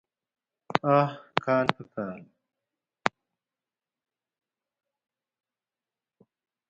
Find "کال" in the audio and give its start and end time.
1.45-1.67, 1.93-2.21